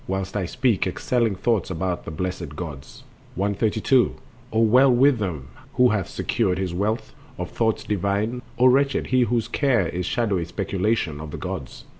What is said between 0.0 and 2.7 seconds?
—whilst I speak Excelling thoughts about the blessed